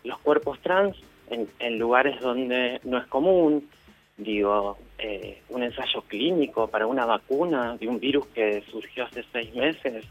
los 0.05 0.17
cuerpos 0.19 0.57
trans 0.61 0.95
en, 1.29 1.49
en, 1.59 1.77
lugares 1.77 2.21
donde 2.21 2.79
no 2.85 2.97
es 2.97 3.07
común, 3.07 3.67
digo, 4.15 4.77
eh, 4.99 5.41
un 5.49 5.63
ensayo 5.63 6.01
clínico 6.03 6.67
para 6.67 6.87
una 6.87 7.05
vacuna 7.05 7.75
de 7.75 7.89
un 7.89 7.99
virus 7.99 8.27
que 8.27 8.63
surgió 8.71 9.03
hace 9.03 9.25
seis 9.33 9.53
meses, 9.53 10.05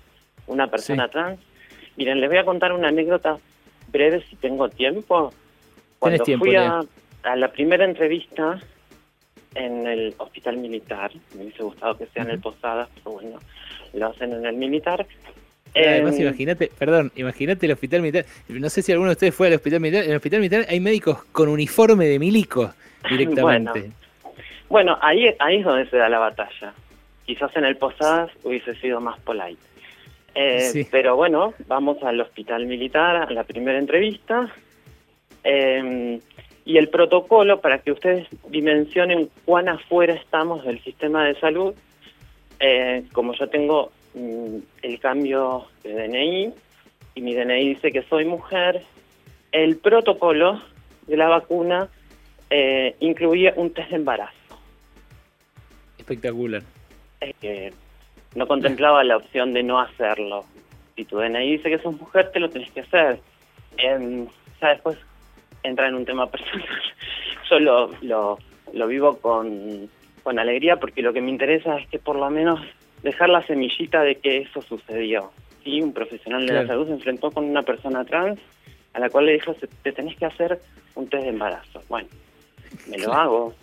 una 0.46 0.66
persona 0.66 1.06
sí. 1.06 1.12
trans. 1.12 1.40
Miren, 1.96 2.20
les 2.20 2.28
voy 2.28 2.38
a 2.38 2.44
contar 2.44 2.74
una 2.74 2.88
anécdota 2.88 3.38
breve 3.88 4.22
si 4.28 4.36
tengo 4.36 4.68
tiempo. 4.68 5.32
Cuando 5.98 6.22
tiempo, 6.24 6.44
fui 6.44 6.56
a, 6.56 6.80
a 7.22 7.36
la 7.36 7.50
primera 7.50 7.86
entrevista 7.86 8.60
en 9.54 9.86
el 9.86 10.14
hospital 10.18 10.56
militar. 10.56 11.10
Me 11.34 11.42
hubiese 11.42 11.62
gustado 11.62 11.96
que 11.96 12.06
sea 12.06 12.22
en 12.22 12.30
el 12.30 12.40
Posadas, 12.40 12.88
pero 12.94 13.12
bueno, 13.16 13.38
lo 13.92 14.06
hacen 14.06 14.32
en 14.32 14.46
el 14.46 14.56
militar. 14.56 15.06
Además, 15.74 16.18
eh, 16.18 16.22
imagínate, 16.22 16.70
perdón, 16.78 17.12
imagínate 17.14 17.66
el 17.66 17.72
hospital 17.72 18.02
militar. 18.02 18.24
No 18.48 18.68
sé 18.68 18.82
si 18.82 18.92
alguno 18.92 19.10
de 19.10 19.14
ustedes 19.14 19.34
fue 19.34 19.48
al 19.48 19.54
hospital 19.54 19.80
militar. 19.80 20.04
En 20.04 20.10
el 20.10 20.16
hospital 20.16 20.40
militar 20.40 20.66
hay 20.68 20.80
médicos 20.80 21.24
con 21.32 21.48
uniforme 21.48 22.06
de 22.06 22.18
milico 22.18 22.72
directamente. 23.10 23.80
Bueno, 23.80 23.94
bueno 24.68 24.98
ahí, 25.00 25.34
ahí 25.38 25.58
es 25.58 25.64
donde 25.64 25.88
se 25.88 25.96
da 25.96 26.08
la 26.08 26.18
batalla. 26.18 26.74
Quizás 27.24 27.54
en 27.56 27.64
el 27.64 27.76
Posadas 27.76 28.30
hubiese 28.42 28.74
sido 28.76 29.00
más 29.00 29.18
polite. 29.20 29.62
Eh, 30.34 30.60
sí. 30.60 30.88
Pero 30.90 31.16
bueno, 31.16 31.54
vamos 31.66 32.02
al 32.02 32.20
hospital 32.20 32.66
militar, 32.66 33.16
a 33.16 33.30
la 33.30 33.44
primera 33.44 33.78
entrevista. 33.78 34.48
Eh, 35.44 36.20
y 36.64 36.78
el 36.78 36.88
protocolo 36.88 37.60
para 37.60 37.78
que 37.78 37.92
ustedes 37.92 38.28
dimensionen 38.48 39.30
cuán 39.44 39.68
afuera 39.68 40.14
estamos 40.14 40.64
del 40.64 40.82
sistema 40.82 41.24
de 41.24 41.38
salud, 41.40 41.74
eh, 42.60 43.04
como 43.12 43.34
yo 43.34 43.48
tengo 43.48 43.90
mm, 44.14 44.56
el 44.82 45.00
cambio 45.00 45.66
de 45.82 45.94
DNI 45.94 46.52
y 47.14 47.20
mi 47.22 47.34
DNI 47.34 47.68
dice 47.70 47.92
que 47.92 48.02
soy 48.02 48.24
mujer, 48.24 48.82
el 49.52 49.76
protocolo 49.76 50.60
de 51.06 51.16
la 51.16 51.28
vacuna 51.28 51.88
eh, 52.50 52.94
incluía 53.00 53.54
un 53.56 53.72
test 53.72 53.90
de 53.90 53.96
embarazo. 53.96 54.34
Espectacular. 55.98 56.62
Eh, 57.20 57.72
no 58.34 58.46
contemplaba 58.46 59.02
la 59.04 59.16
opción 59.16 59.52
de 59.52 59.62
no 59.62 59.80
hacerlo. 59.80 60.44
Si 60.96 61.04
tu 61.04 61.18
DNI 61.18 61.52
dice 61.52 61.70
que 61.70 61.78
sos 61.78 61.98
mujer, 61.98 62.30
te 62.32 62.40
lo 62.40 62.48
tenés 62.50 62.70
que 62.70 62.80
hacer. 62.80 63.20
Eh, 63.78 64.26
ya 64.60 64.68
después 64.68 64.98
entra 65.62 65.88
en 65.88 65.94
un 65.94 66.04
tema 66.04 66.30
personal. 66.30 66.66
Yo 67.50 67.58
lo, 67.58 67.90
lo, 68.02 68.38
lo 68.72 68.86
vivo 68.86 69.18
con, 69.18 69.88
con 70.22 70.38
alegría 70.38 70.76
porque 70.76 71.02
lo 71.02 71.12
que 71.12 71.20
me 71.20 71.30
interesa 71.30 71.78
es 71.78 71.88
que 71.88 71.98
por 71.98 72.16
lo 72.16 72.28
menos 72.30 72.60
dejar 73.02 73.28
la 73.30 73.46
semillita 73.46 74.02
de 74.02 74.16
que 74.16 74.38
eso 74.38 74.62
sucedió. 74.62 75.32
¿sí? 75.64 75.80
Un 75.80 75.92
profesional 75.92 76.46
de 76.46 76.52
la 76.52 76.66
salud 76.66 76.86
se 76.86 76.94
enfrentó 76.94 77.30
con 77.30 77.44
una 77.44 77.62
persona 77.62 78.04
trans 78.04 78.38
a 78.92 78.98
la 78.98 79.08
cual 79.08 79.26
le 79.26 79.34
dijo, 79.34 79.54
te 79.82 79.92
tenés 79.92 80.16
que 80.16 80.26
hacer 80.26 80.60
un 80.94 81.08
test 81.08 81.22
de 81.22 81.30
embarazo. 81.30 81.82
Bueno, 81.88 82.08
me 82.88 82.98
lo 82.98 83.12
hago. 83.12 83.54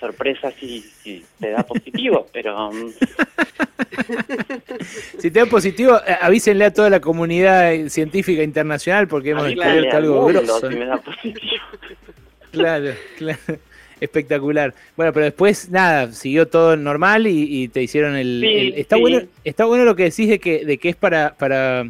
Sorpresa 0.00 0.50
si, 0.50 0.80
si 0.80 1.24
te 1.40 1.50
da 1.50 1.62
positivo, 1.62 2.26
pero... 2.32 2.68
Um, 2.68 2.92
si 5.18 5.30
te 5.30 5.40
da 5.40 5.46
positivo, 5.46 5.96
eh, 6.06 6.16
avísenle 6.20 6.66
a 6.66 6.72
toda 6.72 6.90
la 6.90 7.00
comunidad 7.00 7.88
científica 7.88 8.42
internacional 8.42 9.08
porque 9.08 9.30
hemos 9.30 9.46
descubierto 9.46 9.96
algo 9.96 10.26
grosso. 10.26 10.68
claro, 12.50 12.92
claro. 13.18 13.38
Espectacular. 13.98 14.74
Bueno, 14.94 15.12
pero 15.12 15.24
después, 15.24 15.70
nada, 15.70 16.12
siguió 16.12 16.48
todo 16.48 16.76
normal 16.76 17.26
y, 17.26 17.68
te 17.68 17.82
hicieron 17.82 18.14
el. 18.14 18.74
está, 18.76 18.96
bueno, 18.96 19.22
está 19.42 19.64
bueno 19.64 19.84
lo 19.84 19.96
que 19.96 20.04
decís 20.04 20.28
de 20.28 20.38
que, 20.38 20.66
de 20.66 20.76
que 20.76 20.90
es 20.90 20.96
para, 20.96 21.34
para, 21.34 21.84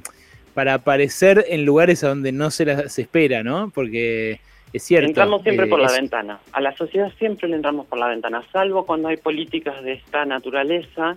para 0.55 0.75
aparecer 0.75 1.45
en 1.49 1.65
lugares 1.65 2.05
a 2.05 2.09
donde 2.09 2.31
no 2.31 2.51
se, 2.53 2.65
las, 2.65 2.99
espera, 2.99 3.43
¿no? 3.43 3.71
Porque 3.75 4.41
es 4.73 4.83
cierto. 4.85 5.09
Entramos 5.09 5.43
siempre 5.43 5.67
por 5.67 5.81
la 5.81 5.91
ventana. 5.91 6.39
A 6.53 6.61
la 6.61 6.77
sociedad 6.77 7.13
siempre 7.19 7.49
le 7.49 7.57
entramos 7.57 7.87
por 7.87 7.99
la 7.99 8.09
ventana, 8.09 8.43
salvo 8.53 8.87
cuando 8.87 9.09
hay 9.09 9.17
políticas 9.17 9.83
de 9.83 9.95
esta 9.95 10.25
naturaleza 10.25 11.17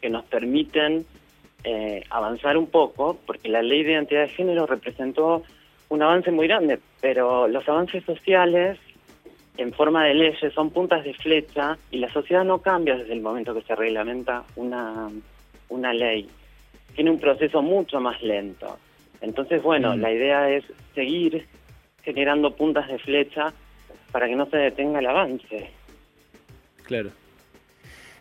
que 0.00 0.10
nos 0.10 0.24
permiten 0.24 1.04
eh, 1.64 2.04
avanzar 2.10 2.56
un 2.56 2.68
poco, 2.68 3.18
porque 3.26 3.48
la 3.48 3.62
ley 3.62 3.82
de 3.82 3.92
identidad 3.92 4.22
de 4.22 4.28
género 4.28 4.66
representó 4.66 5.42
un 5.88 6.02
avance 6.02 6.30
muy 6.30 6.46
grande, 6.46 6.78
pero 7.00 7.48
los 7.48 7.68
avances 7.68 8.04
sociales 8.04 8.78
en 9.56 9.72
forma 9.72 10.04
de 10.04 10.14
leyes 10.14 10.52
son 10.54 10.70
puntas 10.70 11.02
de 11.04 11.14
flecha 11.14 11.76
y 11.90 11.98
la 11.98 12.12
sociedad 12.12 12.44
no 12.44 12.58
cambia 12.58 12.96
desde 12.96 13.12
el 13.12 13.20
momento 13.20 13.54
que 13.54 13.62
se 13.62 13.74
reglamenta 13.74 14.44
una, 14.56 15.08
una 15.68 15.92
ley. 15.92 16.28
Tiene 16.94 17.10
un 17.10 17.18
proceso 17.18 17.60
mucho 17.60 18.00
más 18.00 18.22
lento. 18.22 18.78
Entonces, 19.20 19.60
bueno, 19.62 19.96
mm. 19.96 20.00
la 20.00 20.12
idea 20.12 20.50
es 20.50 20.64
seguir 20.94 21.46
generando 22.02 22.54
puntas 22.54 22.86
de 22.88 22.98
flecha 22.98 23.52
para 24.12 24.28
que 24.28 24.36
no 24.36 24.46
se 24.46 24.56
detenga 24.56 25.00
el 25.00 25.06
avance. 25.06 25.70
Claro. 26.84 27.10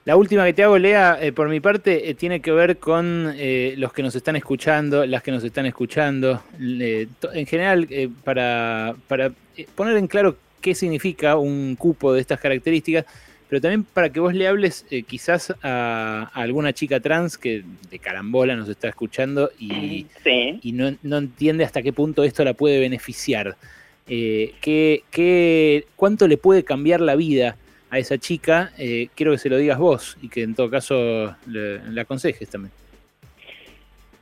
La 0.08 0.16
última 0.16 0.46
que 0.46 0.54
te 0.54 0.64
hago, 0.64 0.78
Lea, 0.78 1.20
eh, 1.22 1.34
por 1.34 1.50
mi 1.50 1.60
parte, 1.60 2.10
eh, 2.10 2.14
tiene 2.14 2.40
que 2.40 2.54
ver 2.54 2.78
con 2.78 3.34
eh, 3.36 3.74
los 3.76 3.92
que 3.92 4.02
nos 4.02 4.16
están 4.16 4.38
escuchando, 4.38 5.06
las 5.06 5.22
que 5.22 5.32
nos 5.32 5.44
están 5.44 5.66
escuchando. 5.66 6.42
en 6.58 7.46
general, 7.46 7.90
para, 8.24 8.96
para 9.10 9.34
poner 9.76 9.98
en 9.98 10.08
claro 10.08 10.38
qué 10.62 10.76
significa 10.76 11.36
un 11.36 11.76
cupo 11.76 12.14
de 12.14 12.22
estas 12.22 12.40
características, 12.40 13.04
pero 13.50 13.60
también 13.60 13.84
para 13.84 14.10
que 14.10 14.22
vos 14.22 14.34
le 14.34 14.48
hables 14.48 14.86
quizás 15.08 15.54
a, 15.62 16.32
alguna 16.34 16.72
chica 16.72 17.02
trans 17.02 17.38
que 17.38 17.66
de 17.92 18.00
carambola 18.00 18.56
nos 18.56 18.70
está 18.70 18.88
escuchando 18.88 19.52
y, 19.60 20.06
y 20.62 20.72
no, 20.72 21.18
entiende 21.18 21.66
hasta 21.66 21.82
qué 21.82 21.92
punto 21.92 22.24
esto 22.24 22.46
la 22.46 22.54
puede 22.54 22.80
beneficiar. 22.80 23.58
Eh, 24.08 24.54
¿qué, 24.62 25.84
cuánto 25.98 26.30
le 26.30 26.38
puede 26.38 26.64
cambiar 26.64 27.02
la 27.02 27.18
vida 27.18 27.58
a 27.90 28.00
esa 28.00 28.18
chica? 28.18 28.72
Eh, 28.78 29.10
quiero 29.16 29.32
que 29.32 29.38
se 29.38 29.50
lo 29.50 29.58
digas 29.58 29.78
vos 29.78 30.18
y 30.22 30.30
que 30.30 30.44
en 30.44 30.56
todo 30.56 30.70
caso 30.70 31.36
le, 31.48 32.00
aconsejes 32.00 32.50
también. 32.50 32.74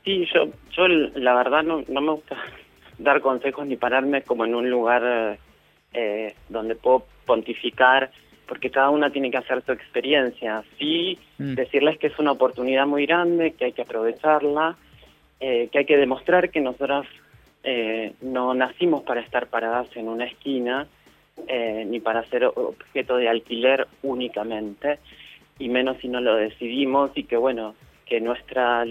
Sí, 0.04 0.26
yo, 0.32 0.48
yo 0.70 0.88
la 0.88 1.34
verdad 1.34 1.62
no, 1.62 1.82
no 1.88 2.00
me 2.00 2.12
gusta 2.12 2.36
dar 2.98 3.20
consejos 3.20 3.66
ni 3.66 3.76
pararme 3.76 4.22
como 4.22 4.44
en 4.44 4.54
un 4.54 4.70
lugar 4.70 5.38
eh, 5.92 6.34
donde 6.50 6.74
puedo 6.74 7.06
pontificar, 7.24 8.10
porque 8.46 8.70
cada 8.70 8.90
una 8.90 9.08
tiene 9.10 9.30
que 9.30 9.38
hacer 9.38 9.62
su 9.64 9.72
experiencia. 9.72 10.62
Sí, 10.78 11.18
mm. 11.38 11.54
decirles 11.54 11.98
que 11.98 12.08
es 12.08 12.18
una 12.18 12.32
oportunidad 12.32 12.86
muy 12.86 13.06
grande, 13.06 13.52
que 13.52 13.66
hay 13.66 13.72
que 13.72 13.82
aprovecharla, 13.82 14.76
eh, 15.40 15.68
que 15.72 15.78
hay 15.78 15.86
que 15.86 15.96
demostrar 15.96 16.50
que 16.50 16.60
nosotras 16.60 17.06
eh, 17.64 18.12
no 18.20 18.54
nacimos 18.54 19.02
para 19.02 19.20
estar 19.20 19.46
paradas 19.46 19.88
en 19.96 20.08
una 20.08 20.26
esquina, 20.26 20.86
ni 21.48 22.00
para 22.00 22.24
ser 22.26 22.44
objeto 22.44 23.16
de 23.16 23.28
alquiler 23.28 23.86
únicamente, 24.02 24.98
y 25.58 25.68
menos 25.68 25.98
si 25.98 26.08
no 26.08 26.20
lo 26.20 26.34
decidimos, 26.34 27.10
y 27.14 27.24
que 27.24 27.36
bueno, 27.36 27.74
que 28.06 28.20
nuestra 28.20 28.84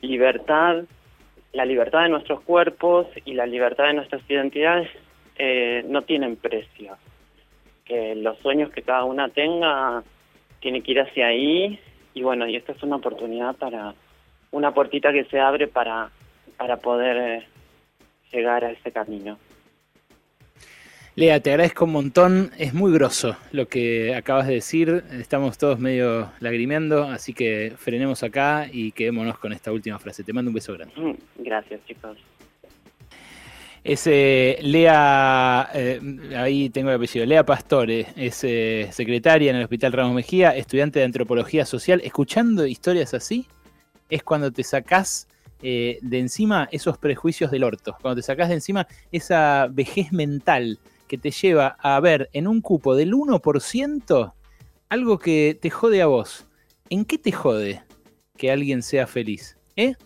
libertad, 0.00 0.84
la 1.52 1.64
libertad 1.64 2.02
de 2.02 2.10
nuestros 2.10 2.40
cuerpos 2.42 3.06
y 3.24 3.34
la 3.34 3.46
libertad 3.46 3.84
de 3.84 3.94
nuestras 3.94 4.22
identidades 4.28 4.88
eh, 5.36 5.84
no 5.88 6.02
tienen 6.02 6.36
precio. 6.36 6.96
Que 7.84 8.14
los 8.14 8.38
sueños 8.38 8.70
que 8.70 8.82
cada 8.82 9.04
una 9.04 9.28
tenga 9.28 10.02
tiene 10.60 10.82
que 10.82 10.92
ir 10.92 11.00
hacia 11.00 11.26
ahí 11.26 11.78
y 12.14 12.22
bueno, 12.22 12.46
y 12.46 12.56
esta 12.56 12.72
es 12.72 12.82
una 12.82 12.96
oportunidad 12.96 13.56
para 13.56 13.94
una 14.50 14.72
puertita 14.72 15.12
que 15.12 15.24
se 15.24 15.40
abre 15.40 15.66
para, 15.66 16.10
para 16.56 16.76
poder 16.76 17.16
eh, 17.16 17.46
llegar 18.32 18.64
a 18.64 18.72
ese 18.72 18.92
camino. 18.92 19.38
Lea, 21.16 21.40
te 21.40 21.50
agradezco 21.50 21.86
un 21.86 21.92
montón. 21.92 22.50
Es 22.56 22.72
muy 22.72 22.92
grosso 22.92 23.36
lo 23.50 23.66
que 23.66 24.14
acabas 24.14 24.46
de 24.46 24.54
decir. 24.54 25.04
Estamos 25.12 25.58
todos 25.58 25.78
medio 25.78 26.30
lagrimeando, 26.38 27.04
así 27.04 27.34
que 27.34 27.72
frenemos 27.76 28.22
acá 28.22 28.68
y 28.70 28.92
quedémonos 28.92 29.38
con 29.38 29.52
esta 29.52 29.72
última 29.72 29.98
frase. 29.98 30.22
Te 30.22 30.32
mando 30.32 30.50
un 30.50 30.54
beso 30.54 30.72
grande. 30.72 30.94
Mm, 30.96 31.14
gracias, 31.38 31.80
chicos. 31.84 32.16
Es 33.82 34.06
Lea, 34.06 35.70
eh, 35.74 36.00
ahí 36.36 36.68
tengo 36.68 36.90
el 36.90 36.96
apellido, 36.96 37.24
Lea 37.24 37.46
Pastore, 37.46 38.06
es 38.14 38.44
eh, 38.44 38.88
secretaria 38.92 39.50
en 39.50 39.56
el 39.56 39.62
Hospital 39.62 39.92
Ramos 39.92 40.14
Mejía, 40.14 40.54
estudiante 40.54 40.98
de 40.98 41.06
Antropología 41.06 41.64
Social. 41.64 42.02
Escuchando 42.04 42.66
historias 42.66 43.14
así, 43.14 43.46
es 44.10 44.22
cuando 44.22 44.52
te 44.52 44.64
sacás 44.64 45.28
eh, 45.62 45.98
de 46.02 46.18
encima 46.18 46.68
esos 46.70 46.98
prejuicios 46.98 47.50
del 47.50 47.64
orto, 47.64 47.96
cuando 48.02 48.20
te 48.20 48.22
sacás 48.22 48.48
de 48.48 48.56
encima 48.56 48.86
esa 49.12 49.66
vejez 49.70 50.12
mental 50.12 50.78
que 51.10 51.18
te 51.18 51.32
lleva 51.32 51.76
a 51.80 51.98
ver 51.98 52.30
en 52.32 52.46
un 52.46 52.60
cupo 52.60 52.94
del 52.94 53.14
1% 53.14 54.32
algo 54.88 55.18
que 55.18 55.58
te 55.60 55.68
jode 55.68 56.02
a 56.02 56.06
vos. 56.06 56.46
¿En 56.88 57.04
qué 57.04 57.18
te 57.18 57.32
jode 57.32 57.82
que 58.36 58.52
alguien 58.52 58.80
sea 58.80 59.08
feliz? 59.08 59.58
¿Eh? 59.74 59.96